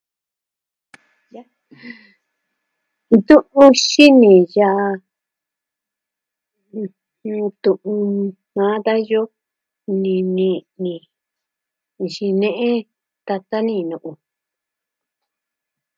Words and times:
Ntu'u 3.17 3.65
xini 3.85 4.33
yaa. 4.55 4.91
N... 6.77 6.83
Nuu 7.27 7.47
tu'u 7.61 7.93
maa 8.55 8.75
dayo, 8.85 9.21
nini 10.01 10.51
ni. 10.81 10.95
Nxine'e 12.03 12.71
tata 13.27 13.57
ni 13.67 13.75
nu'u. 13.89 14.11